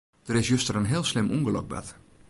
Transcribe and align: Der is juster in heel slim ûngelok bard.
Der 0.27 0.35
is 0.35 0.47
juster 0.51 0.75
in 0.79 0.89
heel 0.91 1.05
slim 1.09 1.27
ûngelok 1.35 1.67
bard. 1.71 1.87